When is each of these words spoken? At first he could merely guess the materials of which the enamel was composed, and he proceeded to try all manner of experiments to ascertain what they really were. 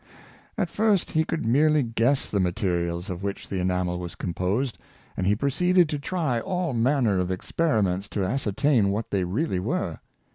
At 0.57 0.71
first 0.71 1.11
he 1.11 1.23
could 1.23 1.45
merely 1.45 1.83
guess 1.83 2.27
the 2.27 2.39
materials 2.39 3.11
of 3.11 3.21
which 3.21 3.47
the 3.47 3.59
enamel 3.59 3.99
was 3.99 4.15
composed, 4.15 4.79
and 5.15 5.27
he 5.27 5.35
proceeded 5.35 5.87
to 5.89 5.99
try 5.99 6.39
all 6.39 6.73
manner 6.73 7.19
of 7.19 7.29
experiments 7.29 8.07
to 8.09 8.25
ascertain 8.25 8.89
what 8.89 9.11
they 9.11 9.25
really 9.25 9.59
were. 9.59 9.99